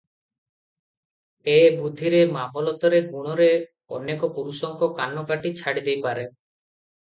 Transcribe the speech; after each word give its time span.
ଏ 1.55 1.57
ବୁଦ୍ଧିରେ, 1.81 2.21
ମାମଲତରେ 2.37 3.03
ଗୁଣରେ 3.13 3.51
ଅନେକ 3.99 4.33
ପୁରୁଷଙ୍କ 4.41 4.93
କାନ 5.03 5.27
କାଟି 5.31 5.55
ଛାଡ଼ିଦେଇପାରେ। 5.63 6.29